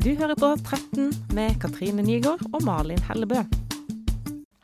[0.00, 3.42] Du hører på 13 med Katrine Nygaard og Malin Hellebø.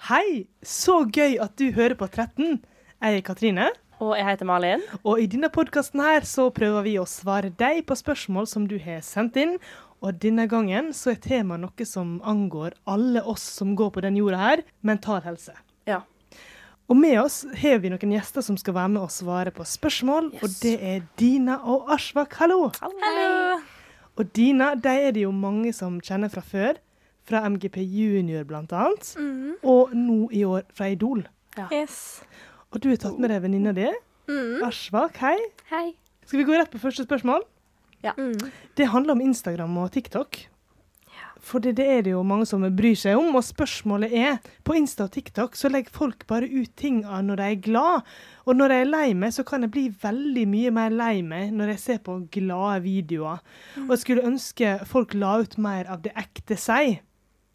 [0.09, 2.63] Hei, så gøy at du hører på 13.
[3.05, 3.67] Jeg er Katrine.
[4.01, 4.87] Og jeg heter Malin.
[5.05, 8.79] Og i denne podkasten her så prøver vi å svare deg på spørsmål som du
[8.81, 9.59] har sendt inn.
[10.01, 14.17] Og denne gangen så er temaet noe som angår alle oss som går på den
[14.17, 15.53] jorda her, mental helse.
[15.85, 16.01] Ja.
[16.89, 20.33] Og med oss har vi noen gjester som skal være med og svare på spørsmål.
[20.33, 20.43] Yes.
[20.49, 22.41] Og det er Dina og Ashwak.
[22.41, 22.71] Hallo!
[22.81, 23.76] Hallo.
[24.17, 26.81] Og Dina, de er det jo mange som kjenner fra før.
[27.27, 29.11] Fra MGP Junior blant annet.
[29.19, 29.57] Mm.
[29.67, 31.25] Og nå i år fra Idol.
[31.73, 32.23] Yes.
[32.71, 33.89] Og du har tatt med deg venninna di.
[34.31, 34.63] Mm.
[34.67, 35.37] Ashvak, hei.
[35.71, 35.87] Hei.
[36.27, 37.45] Skal vi gå rett på første spørsmål?
[38.07, 38.39] Mm.
[38.79, 40.39] Det handler om Instagram og TikTok.
[41.47, 43.37] For det, det er det jo mange som bryr seg om.
[43.39, 47.41] Og spørsmålet er På Insta og TikTok så legger folk bare ut ting av når
[47.41, 48.15] de er glad.
[48.47, 51.55] Og når jeg er lei meg, så kan jeg bli veldig mye mer lei meg
[51.55, 53.43] når jeg ser på glade videoer.
[53.87, 56.99] Og jeg skulle ønske folk la ut mer av det ekte seg.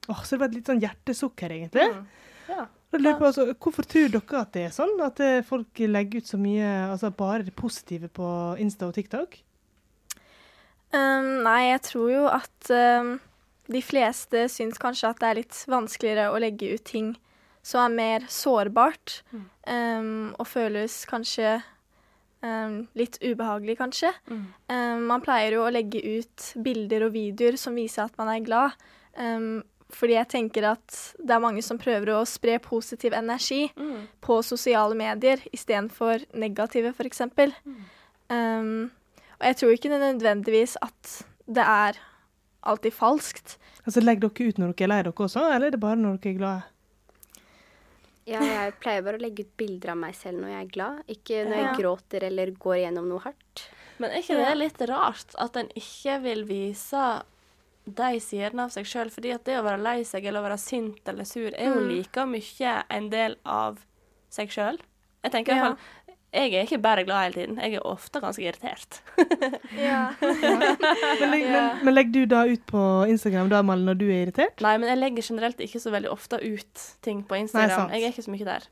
[0.10, 1.90] Åh, så det var et litt sånn hjertesukker, egentlig.
[2.50, 2.66] Ja.
[2.92, 4.98] Da lurer på, altså, hvorfor tror dere at det er sånn?
[5.06, 8.28] At eh, folk legger ut så mye, altså bare det positive på
[8.60, 9.38] Insta og TikTok?
[10.92, 13.14] Um, nei, jeg tror jo at um,
[13.72, 17.14] de fleste syns kanskje at det er litt vanskeligere å legge ut ting
[17.64, 19.20] som er mer sårbart,
[19.68, 21.60] um, og føles kanskje
[22.42, 24.10] um, litt ubehagelig, kanskje.
[24.32, 28.42] Um, man pleier jo å legge ut bilder og videoer som viser at man er
[28.48, 28.74] glad.
[29.92, 34.08] Fordi jeg tenker at det er mange som prøver å spre positiv energi Mm.
[34.24, 37.22] på sosiale medier istedenfor negative, f.eks.
[38.32, 38.90] Um,
[39.42, 42.00] og jeg tror ikke nødvendigvis at det er
[42.64, 43.58] alltid falskt.
[43.86, 46.20] Altså, Legger dere ut når dere er lei dere også, eller er det bare når
[46.22, 46.64] dere er glade?
[48.30, 51.00] Ja, jeg pleier bare å legge ut bilder av meg selv når jeg er glad,
[51.10, 51.74] ikke når jeg Ja.
[51.80, 53.64] gråter eller går gjennom noe hardt.
[53.98, 57.24] Men er ikke det litt rart at en ikke vil vise
[57.86, 59.10] de sidene av seg sjøl?
[59.10, 61.82] Fordi at det å være lei seg eller å være sint eller sur er jo
[61.82, 61.88] Mm.
[61.90, 63.80] like mye en del av
[64.30, 64.80] seg sjøl.
[65.24, 65.78] Jeg tenker i hvert fall
[66.32, 67.58] Jeg er ikke bare glad hele tiden.
[67.60, 69.02] Jeg er ofte ganske irritert.
[69.76, 70.14] Ja.
[70.22, 72.82] Men, legg, men, men legger du da ut på
[73.12, 74.62] Instagram da, Malin, når du er irritert?
[74.64, 77.76] Nei, men jeg legger generelt ikke så veldig ofte ut ting på Instagram.
[77.86, 77.96] sant.
[77.96, 78.68] jeg er ikke så mye der.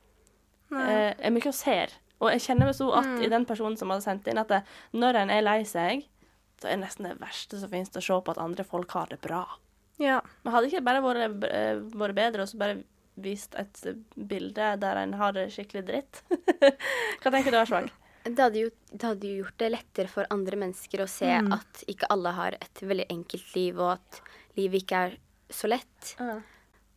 [0.71, 0.85] Nei.
[0.85, 1.95] Eh, jeg er mye og ser.
[2.19, 3.21] Og jeg kjenner meg så at Mm.
[3.23, 4.61] i den personen som hadde sendt inn, at det,
[4.93, 6.03] når en er lei seg,
[6.59, 9.07] så er det nesten det verste som finnes å se på at andre folk har
[9.11, 9.45] det bra.
[9.99, 10.19] ja.
[10.43, 12.79] Men hadde ikke det bare vært, eh, vært bedre og så bare
[13.23, 13.79] vist et
[14.15, 16.21] bilde der en har det skikkelig dritt?
[17.23, 17.89] Hva tenker du, Aslak?
[18.25, 21.53] Det hadde, jo, det hadde jo gjort det lettere for andre mennesker å se Mm.
[21.55, 24.19] at ikke alle har et veldig enkelt liv, og at
[24.59, 25.15] livet ikke er
[25.49, 26.15] så lett.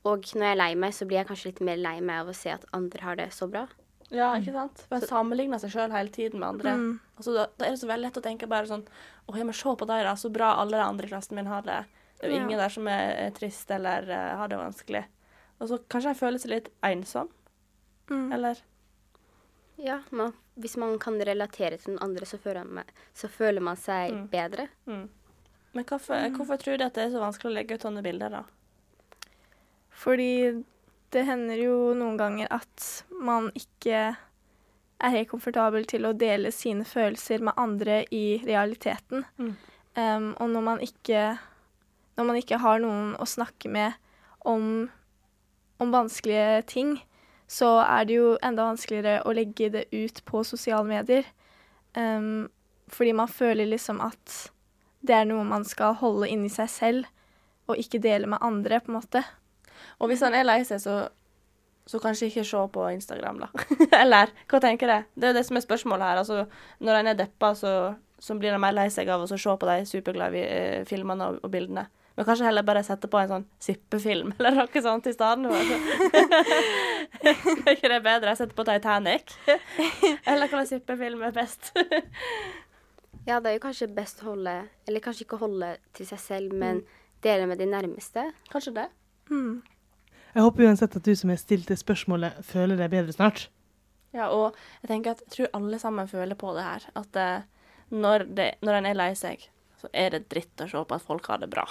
[0.05, 2.33] Og når jeg er lei meg, så blir jeg kanskje litt mer lei meg av
[2.33, 3.69] å se at andre har det så bra.
[4.12, 4.83] Ja, ikke sant?
[4.91, 6.75] For en sammenligner seg sjøl hele tiden med andre.
[6.77, 6.91] Mm.
[7.16, 8.83] Altså, da, da er det så veldig lett å tenke bare sånn
[9.31, 10.12] Å, jeg men se på deg, da.
[10.19, 11.78] Så bra alle de andre i klassen min har det.
[12.19, 12.44] Det er jo Ja.
[12.44, 15.04] ingen der som er trist eller uh, har det vanskelig.
[15.62, 17.28] Og så kanskje jeg føler seg litt ensom.
[18.11, 18.28] Mm.
[18.34, 18.62] Eller
[19.78, 22.84] Ja, man, Hvis man kan relatere til den andre, så føler man,
[23.15, 24.27] så føler man seg Mm.
[24.31, 24.69] bedre.
[24.87, 25.09] mm.
[25.75, 28.28] Men hvorfor, hvorfor tror du at det er så vanskelig å legge ut sånne bilder,
[28.28, 28.43] da?
[29.91, 30.65] Fordi
[31.12, 34.17] det hender jo noen ganger at man ikke
[35.03, 39.25] er helt komfortabel til å dele sine følelser med andre i realiteten.
[39.39, 39.55] Mm.
[39.97, 41.39] Um, og når man ikke
[42.17, 43.95] når man ikke har noen å snakke med
[44.45, 44.91] om,
[45.82, 46.97] om vanskelige ting,
[47.50, 51.26] så er det jo enda vanskeligere å legge det ut på sosiale medier.
[51.93, 52.48] Um,
[52.93, 54.37] fordi man føler liksom at
[55.03, 57.10] det er noe man skal holde inni seg selv,
[57.71, 59.22] og ikke dele med andre, på en måte.
[59.98, 60.97] Og hvis han er lei seg, så,
[61.87, 63.66] så kanskje ikke se på Instagram, da.
[64.03, 65.10] Eller hva tenker du?
[65.15, 66.22] Det er jo det som er spørsmålet her.
[66.22, 66.44] Altså,
[66.81, 67.72] når en er deppa, så,
[68.22, 71.42] så blir han mer lei seg av å se på de superglade eh, filmene og,
[71.42, 71.87] og bildene.
[72.22, 75.50] Men kanskje heller bare sette på en sånn sippefilm eller noe sånt i stedet.
[75.50, 75.78] Altså.
[77.66, 78.31] er ikke det bedre?
[78.31, 79.33] Jeg setter på Titanic?
[79.50, 81.72] eller hvilken sippefilm er best?
[83.27, 84.53] Ja, det er jo kanskje best å holde
[84.87, 86.84] Eller kanskje ikke holde til seg selv, men
[87.27, 88.28] dele med de nærmeste.
[88.54, 88.86] kanskje det?
[89.30, 89.65] Mm.
[90.33, 93.48] Jeg håper uansett at du som har stilt det spørsmålet, føler deg bedre snart.
[94.15, 94.54] Ja, og
[94.84, 96.86] jeg tenker at jeg tror alle sammen føler på det her.
[97.03, 97.51] At eh,
[97.91, 99.48] når, det, når en er lei seg,
[99.83, 101.66] så er det dritt å se på at folk har det bra.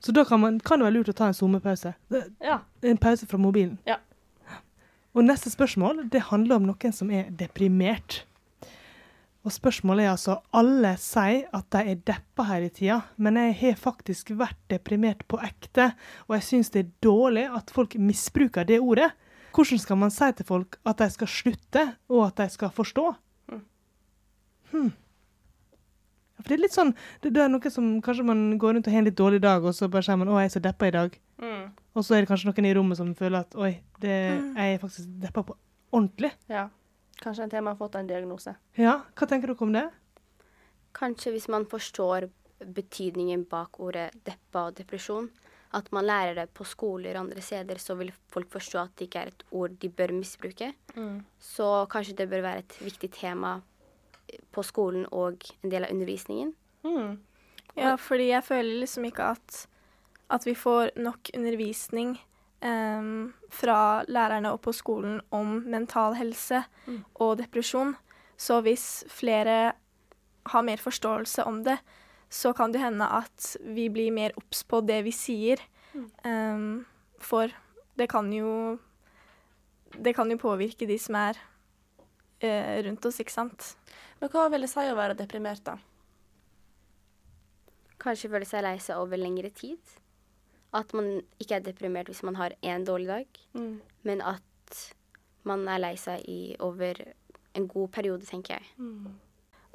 [0.00, 1.94] Så da kan, man, kan det være lurt å ta en sommerpause.
[2.44, 2.60] Ja.
[2.86, 3.78] En pause fra mobilen.
[3.88, 3.98] Ja.
[5.16, 8.22] Og neste spørsmål det handler om noen som er deprimert.
[9.46, 13.80] Og spørsmålet er altså Alle sier at de er deppa i tida, men jeg har
[13.80, 15.92] faktisk vært deprimert på ekte,
[16.26, 19.10] og jeg syns det er dårlig at folk misbruker det ordet.
[19.54, 23.06] Hvordan skal man si til folk at de skal slutte, og at de skal forstå?
[23.48, 23.62] Mm.
[24.70, 24.92] Hmm.
[26.38, 28.94] For det er litt sånn, det, det er noe som kanskje man går rundt og
[28.94, 30.88] har en litt dårlig dag, og så bare sier man 'Å, jeg er så deppa
[30.88, 31.18] i dag'.
[31.42, 31.64] Mm.
[31.94, 34.16] Og så er det kanskje noen i rommet som føler at 'Oi, det,
[34.56, 35.56] jeg er faktisk deppa på
[35.92, 36.34] ordentlig'.
[36.48, 36.68] Ja.
[37.18, 38.54] Kanskje en til man har fått en diagnose.
[38.78, 39.88] Ja, hva tenker dere om det?
[40.94, 45.28] Kanskje hvis man forstår betydningen bak ordet deppa og depresjon,
[45.74, 49.08] at man lærer det på skoler og andre steder, så vil folk forstå at det
[49.08, 50.72] ikke er et ord de bør misbruke.
[51.38, 53.58] Så kanskje det bør være et viktig tema
[54.52, 56.54] på skolen og en del av undervisningen.
[56.84, 57.18] Mm.
[57.78, 59.66] Ja, fordi jeg føler liksom ikke at,
[60.34, 62.16] at vi får nok undervisning
[62.64, 66.64] um, fra lærerne og på skolen om mental helse
[67.14, 67.94] og depresjon.
[68.38, 69.72] Så hvis flere
[70.48, 71.78] har mer forståelse om det,
[72.30, 75.62] så kan det hende at vi blir mer obs på det vi sier.
[76.24, 76.84] Em,
[77.18, 77.50] for
[77.98, 78.78] det kan jo
[79.88, 81.38] Det kan jo påvirke de som er
[82.44, 83.77] uh, rundt oss, ikke sant.
[84.20, 85.76] Men hva vil det si å være deprimert, da?
[87.98, 89.78] Kanskje føle seg lei seg over lengre tid.
[90.76, 93.80] At man ikke er deprimert hvis man har én dårlig dag, Mm.
[94.04, 94.94] men at
[95.44, 96.94] man er lei seg i over
[97.54, 98.66] en god periode, tenker jeg.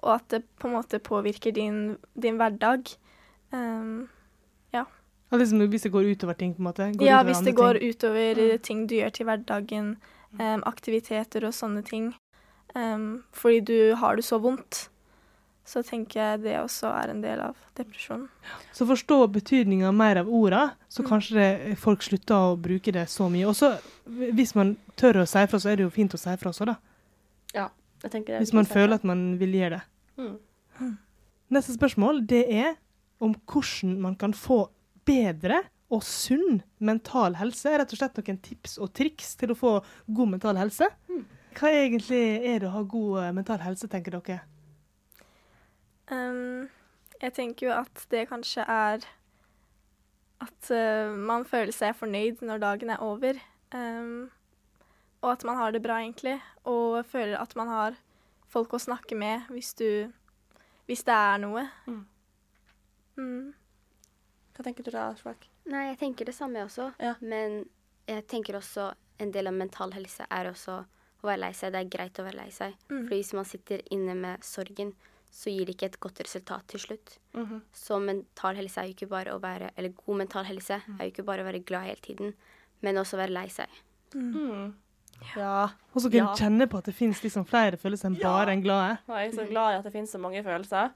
[0.03, 2.95] og at det på en måte påvirker din, din hverdag.
[3.51, 4.09] Um,
[4.73, 4.85] Ja,
[5.31, 6.91] liksom hvis det går utover ting, på en måte?
[6.97, 7.89] Går ja, hvis det går ting.
[7.89, 8.59] utover mm.
[8.61, 9.97] ting du gjør til hverdagen,
[10.39, 12.13] um, aktiviteter og sånne ting.
[12.75, 14.87] Um, fordi du har det så vondt,
[15.65, 18.25] så tenker jeg det også er en del av depresjonen.
[18.75, 21.09] Så forstå betydninga mer av orda, så Mm.
[21.09, 23.45] kanskje det, folk slutter å bruke det så mye.
[23.47, 23.77] Og så,
[24.07, 26.65] hvis man tør å si fra, så er det jo fint å si fra også,
[26.65, 26.75] da.
[27.53, 27.69] Ja.
[28.03, 29.83] Jeg tenker det Hvis man føler at man vil gjøre det.
[30.17, 30.97] mm.
[31.53, 32.75] Neste spørsmål det er
[33.21, 34.69] om hvordan man kan få
[35.05, 35.61] bedre
[35.91, 37.69] og sunn mental helse.
[37.77, 40.89] Rett og slett noen tips og triks til å få god mental helse.
[41.57, 44.41] Hva egentlig er det å ha god eh, mental helse, tenker dere?
[46.11, 46.69] Um,
[47.21, 49.05] jeg tenker jo at det kanskje er
[50.43, 53.39] at uh, man føler seg fornøyd når dagen er over.
[53.73, 54.31] Um,
[55.23, 56.35] og at man har det bra, egentlig.
[56.67, 57.99] Og føler at man har
[58.51, 60.11] folk å snakke med hvis du
[60.83, 61.61] Hvis det er noe.
[61.87, 62.01] Mm.
[63.15, 63.53] Mm.
[64.51, 65.47] Hva tenker du da, Svak?
[65.71, 66.89] Nei, jeg tenker det samme jeg også.
[66.99, 67.13] Ja.
[67.21, 67.63] Men
[68.09, 68.89] jeg tenker også
[69.23, 70.81] en del av mental helse er også
[71.23, 71.71] å være lei seg.
[71.73, 72.75] Det er greit å være lei seg.
[72.89, 73.01] Mm.
[73.07, 74.93] Fordi hvis man sitter inne med sorgen,
[75.33, 77.15] så gir det ikke et godt resultat til slutt.
[77.33, 77.61] Mhm.
[77.73, 81.09] Så mental helse er jo ikke bare å være Eller god mental helse er jo
[81.11, 82.33] ikke bare å være glad hele tiden,
[82.85, 83.69] men også være lei seg.
[84.13, 84.73] Mm.
[85.35, 85.69] Ja.
[85.95, 86.33] Og så kan Ja.
[86.35, 88.99] du kjenne på at det finnes liksom flere følelser enn bare en glade.
[89.07, 90.91] Og jeg er så glad i at det finnes så mange følelser.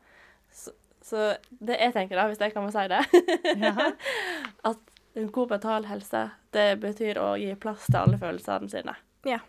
[0.53, 0.71] Så,
[1.01, 3.91] så det jeg tenker, da, hvis jeg kan få si det Jaha.
[4.65, 4.77] At
[5.15, 8.93] en god mental helse, det betyr å gi plass til alle følelsene sine.
[9.25, 9.39] Ja.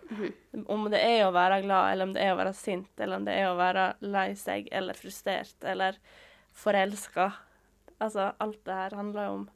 [0.67, 3.27] Om det er å være glad, eller om det er å være sint, eller om
[3.29, 5.99] det er å være lei seg, eller frustrert, eller
[6.57, 7.31] forelska.
[7.99, 9.47] Altså, alt det her handler jo om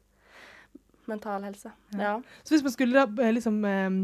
[1.09, 1.71] mental helse.
[1.99, 2.13] Ja.
[2.43, 3.97] Så hvis man skulle da eh, liksom eh,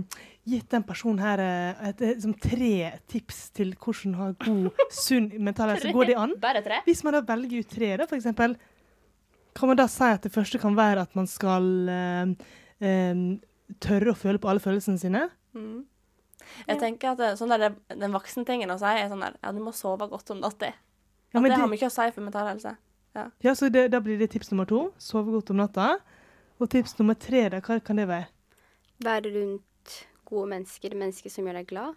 [0.49, 2.73] gitt den personen her eh, et, eh, liksom tre
[3.11, 6.35] tips til hvordan ha god, sunn mental helse, går det an?
[6.41, 6.81] Bare tre?
[6.87, 8.57] Hvis man da velger ut tre, da, for eksempel,
[9.55, 12.51] kan man da si at det første kan være at man skal eh,
[12.83, 13.23] eh,
[13.83, 15.27] tørre å føle på alle følelsene sine?
[15.55, 15.81] Mm.
[16.67, 19.59] Jeg tenker at det, sånn der, Den voksentingen å si er sånn der Ja, du
[19.63, 20.71] må sove godt om natta.
[21.33, 22.75] Ja, det, det har vi mye å si for mental helse.
[23.43, 24.89] ja, så det, Da blir det tips nummer to.
[24.97, 25.97] Sove godt om natta.
[26.59, 28.27] Og tips nummer tre, da, hva kan det være?
[29.05, 29.93] Være rundt
[30.27, 31.95] gode mennesker, mennesker som gjør deg glad.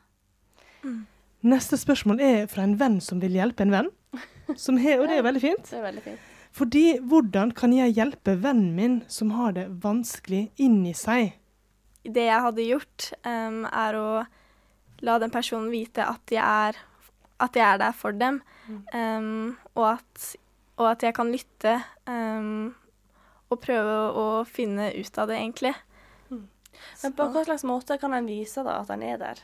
[1.43, 3.91] Neste spørsmål er fra en venn som vil hjelpe en venn.
[4.59, 5.69] Som har, og det er veldig fint.
[5.71, 6.31] Det er veldig fint.
[6.53, 11.33] Fordi hvordan kan jeg hjelpe vennen min som har det vanskelig, inni seg?
[12.03, 14.07] Det jeg hadde gjort, um, er å
[15.03, 16.79] la den personen vite at jeg er,
[17.43, 18.41] at jeg er der for dem,
[18.95, 20.27] um, og, at,
[20.79, 22.73] og at jeg kan lytte um,
[23.53, 25.75] og prøve å finne ut av det, egentlig.
[27.03, 29.43] Men på hva slags måte kan en vise da at en er der?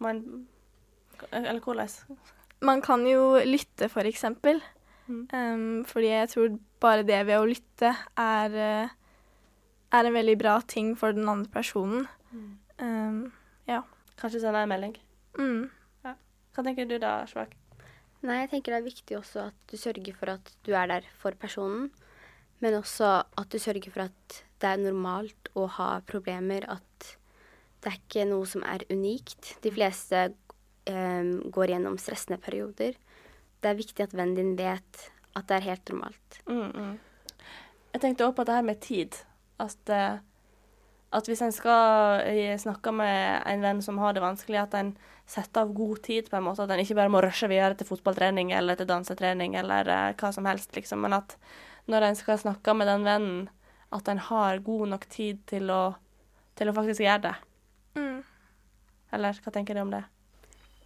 [0.00, 0.20] Man,
[1.30, 1.90] eller hvordan?
[2.64, 4.60] Man kan jo lytte, for eksempel.
[5.10, 5.84] Mm.
[5.88, 7.90] Fordi jeg tror bare det ved å lytte
[8.20, 8.92] er, eh,
[9.92, 12.08] er en veldig bra ting for den andre personen.
[12.78, 13.32] Em,
[14.20, 14.96] Kanskje sende en melding?
[15.38, 15.70] mm.
[16.50, 17.54] Hva tenker du da, Svak?
[18.26, 21.06] Nei, jeg tenker det er viktig også at du sørger for at du er der
[21.22, 21.86] for personen.
[22.60, 26.66] Men også at du sørger for at det er normalt å ha problemer.
[26.68, 27.14] At
[27.80, 29.54] det er ikke noe som er unikt.
[29.64, 32.98] De fleste eh, går gjennom stressende perioder.
[33.62, 35.06] Det er viktig at vennen din vet
[35.38, 36.40] at det er helt normalt.
[36.50, 36.94] Mm, mm.
[37.94, 39.22] Jeg tenkte også på det her med tid.
[39.60, 40.18] At, eh,
[41.16, 44.94] at hvis en skal eh, snakke med en venn som har det vanskelig, at en
[45.30, 46.64] setter av god tid, på en måte.
[46.64, 50.32] At en ikke bare må rushe videre til fotballtrening eller til dansetrening eller uh, hva
[50.34, 51.04] som helst, liksom.
[51.06, 51.36] Men at
[51.90, 53.44] når en skal snakke med den vennen,
[53.94, 55.82] at en har god nok tid til å,
[56.58, 57.36] til å faktisk gjøre det.
[57.98, 58.18] Mm.
[59.16, 60.04] Eller hva tenker du om det?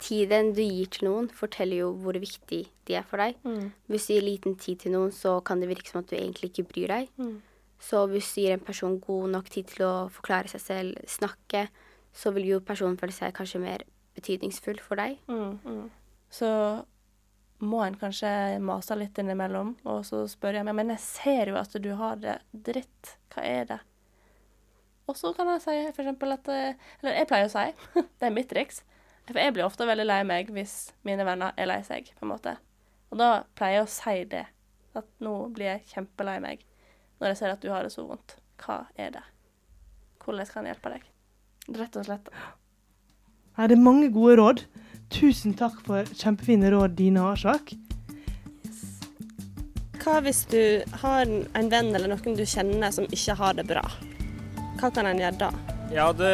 [0.04, 3.36] Tiden du gir til noen, forteller jo hvor viktig de er for deg.
[3.44, 3.72] Mm.
[3.92, 6.52] Hvis du gir liten tid til noen, så kan det virke som at du egentlig
[6.52, 7.12] ikke bryr deg.
[7.20, 7.36] Mm.
[7.84, 11.66] Så hvis du gir en person god nok tid til å forklare seg selv, snakke,
[12.16, 13.84] så vil jo personen føle seg kanskje mer
[14.16, 15.18] betydningsfull for deg.
[15.28, 15.86] Mm, mm.
[16.32, 16.48] Så
[17.64, 18.30] må en kanskje
[18.64, 22.18] mase litt innimellom, og så spør jeg meg, men jeg ser jo at du har
[22.22, 23.16] det dritt.
[23.34, 23.80] Hva er det?
[25.10, 27.66] Og så kan jeg si eksempel at eh, Eller jeg pleier å si,
[28.18, 28.80] det er mitt triks.
[29.28, 32.32] For jeg blir ofte veldig lei meg hvis mine venner er lei seg, på en
[32.32, 32.56] måte.
[33.12, 34.46] Og da pleier jeg å si det.
[34.96, 36.62] At nå blir jeg kjempelei meg
[37.24, 38.36] når jeg ser at du har det så vondt.
[38.60, 39.22] Hva er det?
[40.20, 41.06] Hvordan kan jeg hjelpe deg?
[41.80, 42.28] Rett og slett.
[43.56, 44.60] Her er det mange gode råd.
[45.14, 47.72] Tusen takk for kjempefine råd, Dine Arsak.
[50.04, 53.84] Hva hvis du har en venn eller noen du kjenner som ikke har det bra?
[54.76, 55.52] Hva kan en gjøre da?
[55.88, 56.28] Jeg hadde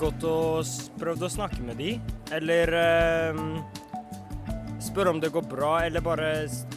[0.00, 0.68] gått og
[1.00, 1.94] prøvd å snakke med de,
[2.36, 3.40] eller eh,
[4.92, 6.32] spørre om det går bra, eller bare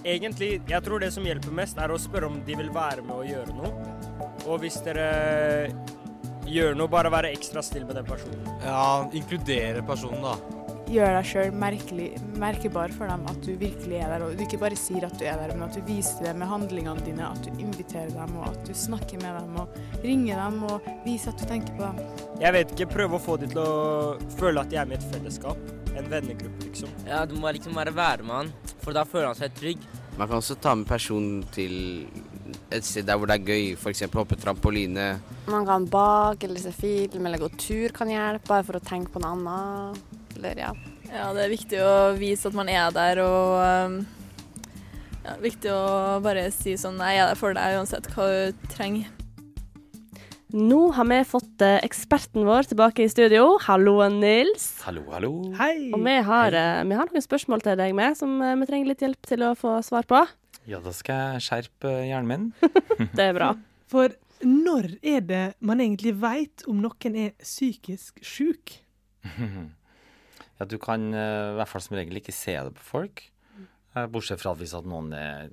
[0.05, 3.15] Egentlig, jeg tror det som hjelper mest, er å spørre om de vil være med
[3.15, 3.71] og gjøre noe.
[4.45, 5.07] Og hvis dere
[6.45, 8.45] gjør noe, bare være ekstra snill med den personen.
[8.63, 10.35] Ja, inkludere personen, da.
[10.85, 11.55] gjør deg sjøl
[12.37, 15.25] merkebar for dem at du virkelig er der, og du ikke bare sier at du
[15.25, 18.51] er der, men at du viser det med handlingene dine, at du inviterer dem, og
[18.51, 22.21] at du snakker med dem og ringer dem og viser at du tenker på dem.
[22.43, 23.73] Jeg vet ikke, prøve å få de til å
[24.37, 25.74] føle at de er med i et fellesskap.
[25.95, 26.89] En vennegruppe, liksom.
[27.07, 28.49] Ja, du må liksom bare være med han,
[28.83, 29.85] for da føler han seg trygg.
[30.15, 32.05] Man kan også ta med personen til
[32.71, 34.03] et sted der hvor det er gøy, f.eks.
[34.13, 35.07] hoppe trampoline.
[35.51, 39.11] Man kan bake eller se film eller gå tur kan hjelpe, bare for å tenke
[39.13, 40.03] på noe annet.
[40.35, 40.73] Eller ja.
[41.09, 43.99] Ja, det er viktig å vise at man er der, og um,
[45.25, 49.11] ja, viktig å bare si sånn Jeg er der for deg uansett hva du trenger.
[50.53, 53.55] Nå har vi fått eh, eksperten vår tilbake i studio.
[53.65, 54.67] Hallo, Nils.
[54.85, 55.31] Hallo, hallo.
[55.57, 55.89] Hei!
[55.89, 58.91] Og vi har, eh, vi har noen spørsmål til deg med, som eh, vi trenger
[58.91, 60.21] litt hjelp til å få svar på.
[60.69, 62.45] Ja, da skal jeg skjerpe hjernen min.
[63.17, 63.55] Det er bra.
[63.89, 64.13] For
[64.45, 68.77] når er det man egentlig veit om noen er psykisk sjuk?
[70.55, 71.23] Ja, du kan i
[71.57, 73.25] hvert fall som regel ikke se det på folk.
[74.07, 75.49] Bortsett fra hvis at noen er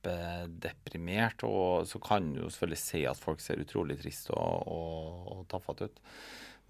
[0.00, 5.28] kjempedeprimert, og så kan du jo selvfølgelig se at folk ser utrolig trist og, og,
[5.34, 6.00] og tafatt ut.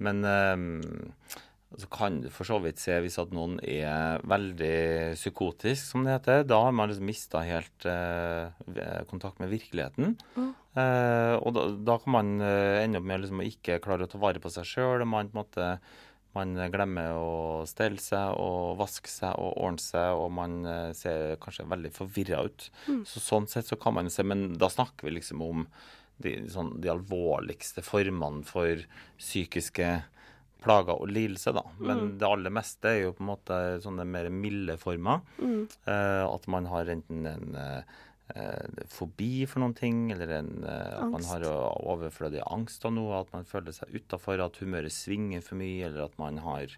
[0.01, 1.37] Men eh,
[1.79, 6.17] så kan du for så vidt se hvis at noen er veldig psykotisk, som det
[6.17, 6.43] heter.
[6.49, 8.51] Da har man liksom mista helt eh,
[9.11, 10.17] kontakt med virkeligheten.
[10.75, 14.11] Eh, og da, da kan man eh, ende opp med liksom å ikke klare å
[14.11, 15.07] ta vare på seg sjøl.
[15.07, 15.73] Man på en måte
[16.35, 21.37] man glemmer å stelle seg og vaske seg og ordne seg, og man eh, ser
[21.43, 22.69] kanskje veldig forvirra ut.
[22.87, 23.01] Mm.
[23.09, 25.67] Så sånn sett så kan man se, men da snakker vi liksom om
[26.21, 28.83] de, sånn, de alvorligste formene for
[29.19, 30.03] psykiske
[30.61, 31.63] plager og lidelse, da.
[31.81, 32.19] Men Mm.
[32.21, 35.23] det aller meste er jo på en måte sånne mer milde former.
[35.41, 35.63] Mm.
[35.87, 37.83] Eh, at man har enten en eh,
[38.91, 43.23] fobi for noen ting, eller en, eh, at man har eh, overflødig angst av noe,
[43.23, 46.77] at man føler seg utafor, at humøret svinger for mye, eller at man har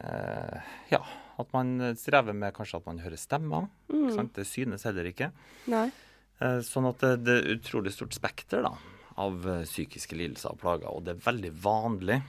[0.00, 1.02] eh, Ja,
[1.38, 3.68] at man strever med kanskje at man hører stemmer.
[3.92, 4.30] Mm.
[4.34, 5.30] Det synes heller ikke.
[5.68, 8.74] Eh, sånn at det, det er utrolig stort spekter da,
[9.18, 12.20] av eh, psykiske lidelser og plager, og det er veldig vanlig.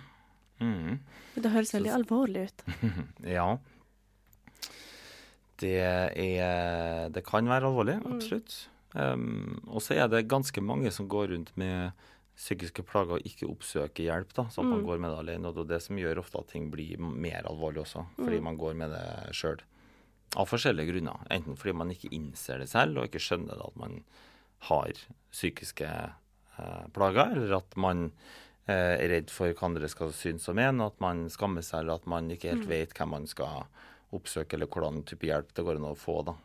[0.59, 1.00] Mm.
[1.39, 2.63] Det høres veldig alvorlig ut.
[3.38, 3.51] ja.
[5.59, 8.13] Det er Det kan være alvorlig, Mm.
[8.15, 8.67] absolutt.
[8.95, 11.91] Um, og så er det ganske mange som går rundt med
[12.39, 14.85] psykiske plager og ikke oppsøker hjelp, da, så at man Mm.
[14.87, 15.45] går med det alene.
[15.47, 18.43] Og det er det som gjør ofte at ting blir mer alvorlig også, fordi Mm.
[18.43, 19.59] man går med det sjøl.
[20.37, 21.19] Av forskjellige grunner.
[21.29, 24.03] Enten fordi man ikke innser det selv og ikke skjønner det at man
[24.61, 24.91] har
[25.31, 25.85] psykiske
[26.59, 28.11] eh, plager, eller at man
[28.67, 31.95] eh, er redd for hva andre skal synes og mene, at man skammer seg, eller
[31.95, 32.69] at man ikke helt Mm.
[32.69, 33.65] vet hvem man skal
[34.15, 36.21] oppsøke, eller hvordan type hjelp det går an å få.
[36.27, 36.35] da.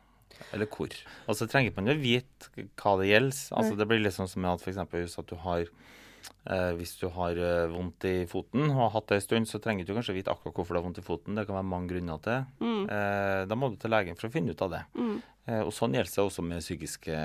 [0.55, 0.93] Eller hvor.
[1.29, 3.43] Og så trenger man jo vite hva det gjelder.
[3.59, 7.39] Altså, det blir sånn som at eksempel hvis at du har eh, hvis du har
[7.39, 10.33] eh, vondt i foten og har hatt det en stund, så trenger du kanskje vite
[10.33, 11.39] akkurat hvorfor du har vondt i foten.
[11.39, 12.47] Det kan være mange grunner til.
[12.61, 12.85] Mm.
[12.85, 14.85] Eh, da må du til legen for å finne ut av det.
[14.99, 15.17] Mm.
[15.49, 17.21] Eh, og sånn gjelder det også med psykiske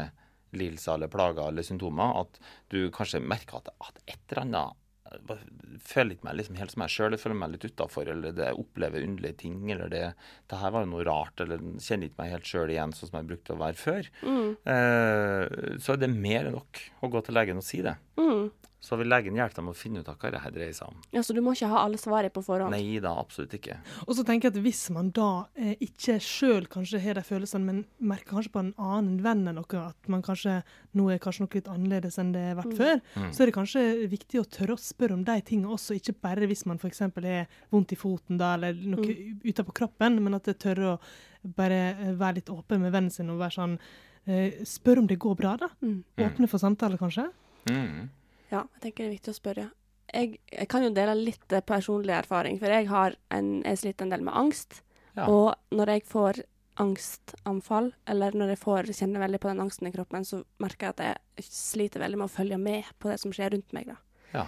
[0.60, 2.24] lidelser eller plager eller symptomer.
[2.24, 2.40] At
[2.74, 4.79] du kanskje merker at, at et eller annet
[5.10, 7.16] jeg føler ikke meg liksom helt som meg sjøl.
[7.16, 9.58] Jeg føler meg litt utafor, eller det, jeg opplever underlige ting.
[9.74, 10.04] Eller det,
[10.52, 13.20] det her var jo noe rart, eller kjenner ikke meg helt sjøl igjen sånn som
[13.20, 14.10] jeg brukte å være før.
[14.22, 14.50] Mm.
[14.76, 17.96] Eh, så er det mer enn nok å gå til legen og si det.
[18.22, 18.50] Mm.
[18.82, 20.96] Så vil legen hjelpe dem å finne ut av hva det her dreier seg om.
[21.12, 22.72] Ja, Så du må ikke ha alle svarene på forhånd?
[22.72, 23.76] Nei da, absolutt ikke.
[24.08, 27.66] Og så tenker jeg at hvis man da eh, ikke sjøl kanskje har de følelsene,
[27.66, 30.62] men merker kanskje på en annen venn eller noe, at man kanskje
[30.96, 32.78] nå er kanskje noe litt annerledes enn det har vært Mm.
[32.80, 33.32] før, Mm.
[33.36, 36.48] så er det kanskje viktig å tørre å spørre om de tingene også, ikke bare
[36.48, 37.00] hvis man f.eks.
[37.00, 39.42] har vondt i foten da, eller noe Mm.
[39.44, 41.00] ute på kroppen, men at det tørre å
[41.44, 43.78] bare eh, være litt åpen med vennen sin og være sånn
[44.26, 45.68] eh, Spør om det går bra, da.
[45.84, 46.04] Mm.
[46.18, 47.30] Åpne for samtale, kanskje.
[47.68, 48.10] Mm.
[48.50, 49.66] Ja, jeg tenker det er viktig å spørre.
[50.10, 54.08] Jeg, jeg kan jo dele litt eh, personlig erfaring, for jeg har en, jeg sliter
[54.08, 54.82] en del med angst.
[55.14, 55.28] Ja.
[55.30, 56.42] Og når jeg får
[56.80, 60.96] angstanfall, eller når jeg får kjenne veldig på den angsten i kroppen, så merker jeg
[60.96, 63.92] at jeg sliter veldig med å følge med på det som skjer rundt meg.
[63.92, 63.98] da.
[64.34, 64.46] Ja.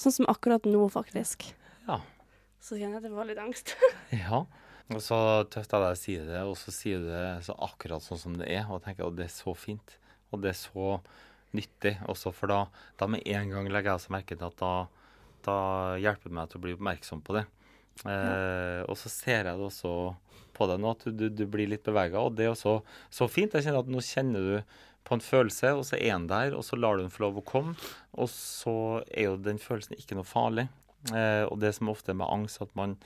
[0.00, 1.48] Sånn som akkurat nå, faktisk.
[1.88, 2.00] Ja.
[2.60, 3.76] Så kjenner jeg at jeg får litt angst.
[4.24, 4.44] Ja.
[4.90, 5.16] Og så
[5.46, 8.32] tøft av deg å si det, og så sier du det så akkurat sånn som
[8.34, 8.64] det er.
[8.66, 9.94] Og tenker at det er så fint,
[10.34, 10.96] og det er så
[11.56, 12.60] nyttig også, for da,
[13.00, 14.74] da med en gang legger jeg også merke til at da,
[15.46, 15.56] da
[16.00, 17.46] hjelper det meg til å bli oppmerksom på det.
[18.08, 19.94] Eh, og så ser jeg det også
[20.56, 22.80] på deg nå, at du, du, blir litt bevega, og det er også
[23.12, 23.54] så fint.
[23.54, 26.64] Jeg kjenner at nå kjenner du på en følelse, og så er den der, og
[26.66, 27.76] så lar du den få lov å komme.
[28.20, 28.74] Og så
[29.08, 30.68] er jo den følelsen ikke noe farlig.
[31.14, 32.98] Eh, og det som ofte er med angst, at man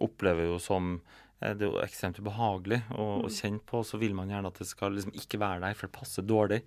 [0.00, 1.00] opplever jo som
[1.40, 4.52] eh, Det er jo ekstremt ubehagelig å, å kjenne på, og så vil man gjerne
[4.52, 6.62] at det skal liksom ikke være der, for det passer dårlig.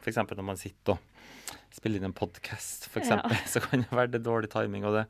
[0.00, 0.16] F.eks.
[0.16, 0.98] når man sitter og
[1.74, 3.20] spiller inn en podkast, Ja.
[3.52, 4.86] så kan det være det dårlig timing.
[4.88, 5.04] Og det.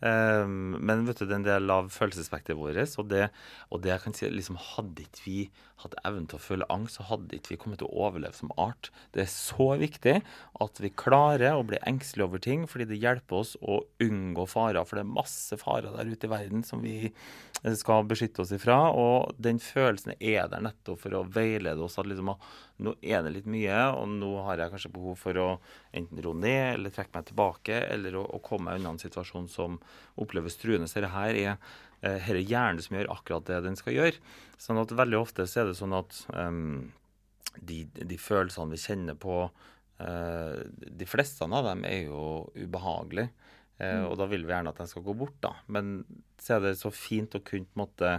[0.00, 2.96] Um, men vet du, det er en del av følelsesspekteret vårt.
[3.00, 3.28] Og det,
[3.70, 5.38] og det jeg kan si, liksom, hadde ikke vi
[5.84, 8.52] hatt evnen til å føle angst, så hadde ikke vi kommet til å overleve som
[8.60, 8.90] art.
[9.14, 10.16] Det er så viktig
[10.64, 14.84] at vi klarer å bli engstelige over ting, fordi det hjelper oss å unngå farer.
[14.86, 18.54] For det er masse farer der ute i verden som vi eh, skal beskytte oss
[18.56, 18.78] ifra.
[18.92, 23.24] Og den følelsen er der nettopp for å veilede oss at liksom, ah, nå er
[23.24, 25.48] det litt mye, og nå har jeg kanskje behov for å
[25.94, 29.50] enten roe ned eller trekke meg tilbake, eller å, å komme meg unna en situasjon
[29.50, 29.78] som
[30.20, 30.88] oppleves truende.
[30.90, 34.34] Så dette her er eh, her er hjernen som gjør akkurat det den skal gjøre.
[34.60, 36.92] Sånn at veldig ofte så er det sånn at um,
[37.58, 39.38] de, de følelsene vi kjenner på,
[40.02, 43.30] uh, de fleste av dem er jo ubehagelige.
[43.30, 44.04] Uh, Mm.
[44.06, 45.54] Og da vil vi gjerne at den skal gå bort, da.
[45.66, 46.04] Men
[46.38, 48.10] så er det så fint å kunne på en måte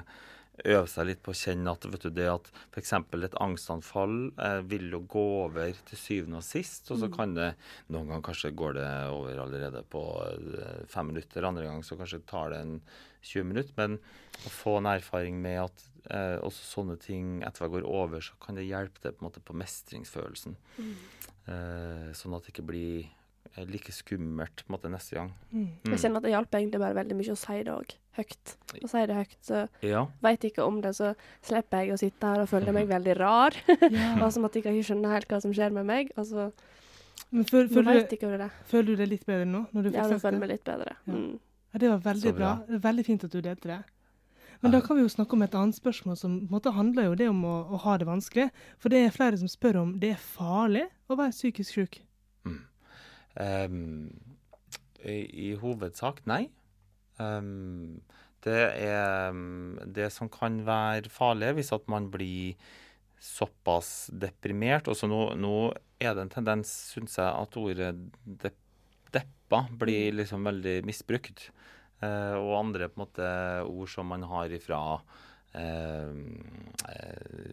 [0.63, 2.93] øve seg litt på å kjenne at vet du, det at f.eks.
[3.25, 6.89] et angstanfall eh, vil jo gå over til syvende og sist.
[6.91, 7.15] Og så Mm.
[7.17, 7.49] kan det
[7.89, 12.21] Noen ganger kanskje går det over allerede på eh, fem minutter, andre ganger så kanskje
[12.25, 12.79] tar det en
[13.21, 13.73] 20 minutter.
[13.75, 13.97] Men
[14.45, 18.33] å få en erfaring med at eh, også sånne ting etter hvert går over, så
[18.39, 20.55] kan det hjelpe deg på en måte på mestringsfølelsen.
[20.77, 20.95] Mm.
[21.45, 23.09] Eh, sånn at det ikke blir
[23.63, 25.29] like skummelt på en måte neste gang.
[25.53, 25.69] Mm.
[25.85, 28.53] Jeg kjenner at det hjalp egentlig bare veldig mye å si det òg, høyt.
[28.83, 29.35] Å si det høyt.
[29.41, 30.05] Så Ja.
[30.21, 33.51] veit ikke om det, så slipper jeg å sitte her og føle meg veldig rar.
[33.95, 34.09] Ja.
[34.25, 36.11] og som at jeg ikke skjønner helt hva som skjer med meg.
[36.17, 36.51] Og så
[37.31, 38.51] Men føl, føl, føler, vet du, ikke det.
[38.67, 39.65] føler du deg litt bedre nå?
[39.73, 40.95] Når du Ja, nå føler jeg meg litt bedre.
[41.07, 41.13] Ja.
[41.13, 41.39] Mm.
[41.73, 42.55] Ja, det var veldig bra.
[42.55, 42.65] bra.
[42.67, 43.83] Det er Veldig fint at du delte det.
[44.61, 47.09] Men da kan vi jo snakke om et annet spørsmål som på en måte handler
[47.09, 48.49] jo det om å, å ha det vanskelig.
[48.79, 51.97] For det er flere som spør om det er farlig å være psykisk syk.
[53.41, 54.09] Ehm,
[55.05, 55.19] i,
[55.49, 56.47] I hovedsak nei.
[57.17, 58.01] Um,
[58.45, 62.57] det er um, det som kan være farlig hvis at man blir
[63.21, 64.89] såpass deprimert.
[64.91, 65.55] Også nå, nå
[66.01, 67.93] er det en tendens, syns jeg, at ordet
[68.23, 68.51] de,
[69.15, 71.49] deppa blir liksom veldig misbrukt.
[72.03, 73.29] Uh, og andre på en måte
[73.69, 74.81] ord som man har ifra
[75.55, 76.11] eh,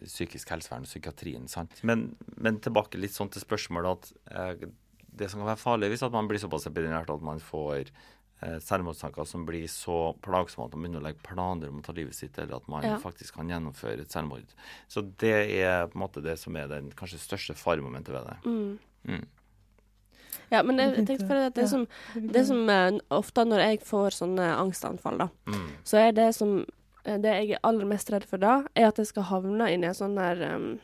[0.03, 1.47] psykisk helsevern og psykiatrien.
[1.47, 1.79] sant?
[1.87, 4.65] Men, men tilbake litt sånn til spørsmålet at eh,
[5.15, 7.89] det som kan være farlig hvis at man blir såpass epidemiert at man får
[8.41, 11.93] eh, selvmordstanker som blir så plagsomme at man begynner å legge planer om å ta
[11.95, 12.97] livet sitt, eller at man Ja.
[12.99, 14.49] faktisk kan gjennomføre et selvmord.
[14.89, 18.37] Så det er på en måte det som er den kanskje største faremomentet ved det.
[18.45, 18.79] Mm.
[19.07, 19.25] Mm.
[20.51, 24.09] Ja, men jeg, tenkte- for at det som, det som eh, ofte når jeg får
[24.19, 25.69] sånne angstanfall, da, Mm.
[25.83, 26.65] så er det som
[27.05, 29.83] eh, Det jeg er aller mest redd for da, er at jeg skal havne inn
[29.83, 30.79] i en sånn der um,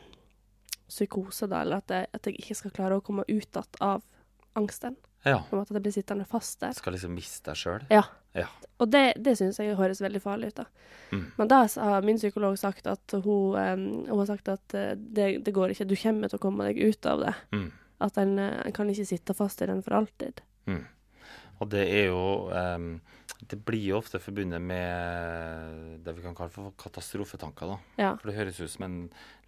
[0.88, 4.02] psykose, da, eller at jeg, at jeg ikke skal klare å komme ut igjen av
[4.58, 4.96] angsten.
[5.22, 5.42] Ja.
[5.48, 6.72] På en måte at jeg blir sittende fast der.
[6.76, 7.84] Skal liksom miste deg sjøl.
[7.92, 8.04] Ja.
[8.32, 8.46] Ja.
[8.78, 10.62] Og det, det syns jeg høres veldig farlig ut.
[10.62, 10.66] da.
[11.10, 11.24] Mm.
[11.36, 15.28] Men da har min psykolog sagt at hun, um, hun har sagt at eh, det,
[15.44, 17.34] det går ikke, du kommer til å komme deg ut av det.
[17.56, 17.68] Mm.
[18.06, 20.40] At en, eh, en kan ikke sitte fast i den for alltid.
[20.70, 20.84] Mm.
[21.60, 22.22] Og det er jo
[22.56, 22.92] ehm,
[23.48, 27.72] det blir jo ofte forbundet med det vi kan kalle for katastrofetanker.
[27.72, 27.78] da.
[28.00, 28.10] Ja.
[28.20, 28.96] For det høres ut som en,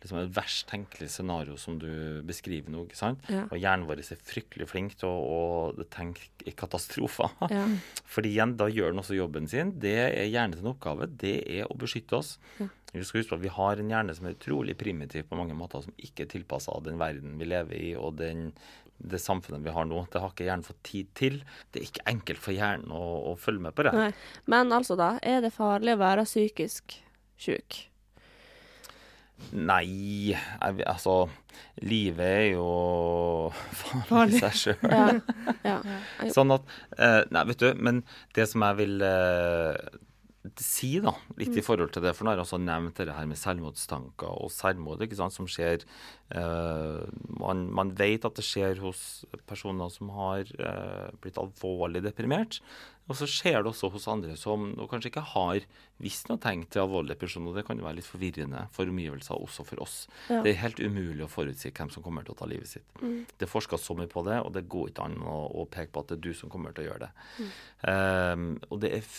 [0.00, 2.86] liksom et verst tenkelig scenario som du beskriver nå.
[3.28, 3.44] Ja.
[3.50, 7.34] Og hjernen vår er fryktelig flink til å, å tenke i katastrofer.
[7.52, 7.66] Ja.
[8.08, 9.74] Fordi igjen, da gjør den også jobben sin.
[9.82, 11.10] Det er hjernen sin oppgave.
[11.10, 12.38] Det er å beskytte oss.
[12.62, 12.70] Ja.
[12.92, 15.56] Vi skal huske på at Vi har en hjerne som er utrolig primitiv på mange
[15.56, 18.50] måter, som ikke er tilpassa den verden vi lever i og den,
[19.02, 20.04] det samfunnet vi har nå.
[20.12, 21.40] Det har ikke hjernen fått tid til.
[21.70, 23.94] Det er ikke enkelt for hjernen å, å følge med på det.
[23.98, 24.10] Nei.
[24.50, 25.14] Men altså, da.
[25.22, 26.98] Er det farlig å være psykisk
[27.40, 27.86] syk?
[29.50, 29.84] Nei,
[30.30, 31.26] jeg, altså
[31.82, 32.66] Livet er jo
[33.74, 34.36] farlig Farlig.
[34.38, 34.92] i seg sjøl.
[34.92, 35.08] Ja.
[35.66, 35.76] ja.
[36.36, 38.02] Sånn at eh, Nei, vet du, men
[38.36, 39.74] det som jeg vil eh,
[40.58, 43.28] si, da, litt i forhold til det For nå har jeg også nevnt det her
[43.30, 45.84] med selvmordstanker og selvmord, ikke sant, som skjer
[46.34, 47.04] eh,
[47.38, 52.58] man, man vet at det skjer hos personer som har eh, blitt alvorlig deprimert.
[53.10, 55.64] Og så skjer det også hos andre som kanskje ikke har
[56.02, 57.48] visst noe tegn til alvorlig depresjon.
[57.50, 59.96] Og det kan jo være litt forvirrende for omgivelser, også for oss.
[60.30, 60.40] Ja.
[60.44, 62.86] Det er helt umulig å forutsi hvem som kommer til å ta livet sitt.
[63.02, 63.24] Mm.
[63.38, 66.04] Det forskes så mye på det, og det går ikke an å, å peke på
[66.04, 67.12] at det er du som kommer til å gjøre det.
[67.38, 67.50] Mm.
[67.90, 69.10] Um, og det er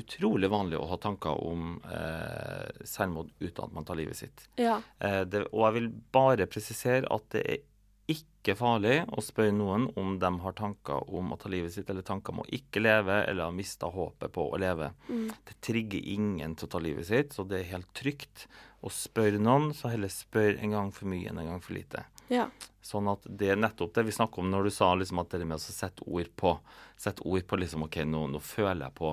[0.00, 4.48] utrolig vanlig å ha tanker om eh, selvmord uten at man tar livet sitt.
[4.60, 4.80] Ja.
[4.98, 7.64] Eh, det, og jeg vil bare presisere at det er
[8.06, 12.06] ikke farlig å spørre noen om de har tanker om å ta livet sitt, eller
[12.06, 14.92] tanker om å ikke leve, eller har mista håpet på å leve.
[15.08, 15.26] Mm.
[15.48, 18.46] Det trigger ingen til å ta livet sitt, så det er helt trygt
[18.86, 22.06] å spørre noen, så heller spør en gang for mye enn en gang for lite.
[22.30, 22.46] Ja.
[22.82, 25.46] Sånn at det er nettopp det vi snakker om når du sa liksom at det
[25.46, 26.58] med å sette ord på
[26.96, 29.10] Sette ord på liksom OK, nå, nå føler jeg på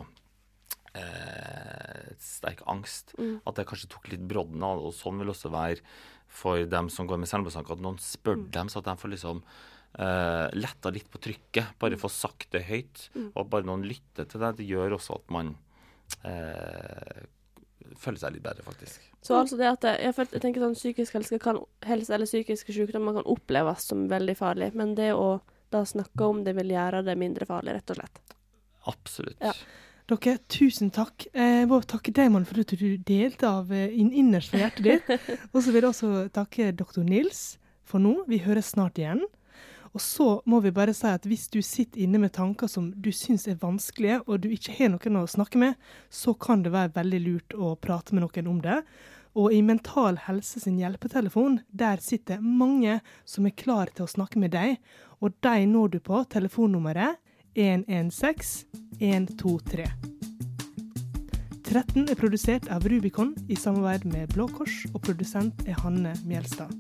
[0.96, 3.14] eh, sterk angst.
[3.20, 3.42] Mm.
[3.48, 4.82] At det kanskje tok litt brodden av.
[4.84, 5.82] Og sånn vil også være
[6.34, 8.52] for dem som går med selvmordstanker, at noen spør Mm.
[8.52, 9.44] dem, så at de får liksom
[10.00, 11.76] eh, letta litt på trykket.
[11.78, 13.10] Bare få sagt det høyt.
[13.14, 13.32] Mm.
[13.36, 15.56] Og bare noen lytter til det, det gjør også at man
[16.26, 17.24] eh,
[18.00, 19.02] føler seg litt bedre, faktisk.
[19.24, 23.14] Så altså det at jeg, jeg tenker sånn psykisk helse, kan, helse eller psykiske sykdommer
[23.20, 25.42] kan oppleves som veldig farlig, men det å
[25.74, 28.20] da snakke om det vil gjøre det mindre farlig, rett og slett.
[28.92, 29.40] Absolutt.
[29.42, 29.54] Ja.
[30.12, 31.28] Dere, tusen takk.
[31.32, 34.66] Eh, Jeg må takke deg, mann, for at du delte av eh, inn innerst fra
[34.66, 35.30] hjertet ditt.
[35.54, 37.56] Og så vil jeg også takke doktor Nils
[37.88, 38.18] for nå.
[38.28, 39.24] Vi høres snart igjen.
[39.94, 43.12] Og så må vi bare si at hvis du sitter inne med tanker som du
[43.16, 45.78] syns er vanskelige, og du ikke har noen å snakke med,
[46.10, 48.80] så kan det være veldig lurt å prate med noen om det.
[49.38, 54.42] Og i Mental Helse sin hjelpetelefon, der sitter mange som er klare til å snakke
[54.42, 54.82] med deg.
[55.24, 57.22] Og de når du på telefonnummeret
[57.54, 59.84] 116 123.
[61.68, 66.72] 13 er produsert av Rubicon i samarbeid med Blå Kors, og produsent er Hanne Mjelstad.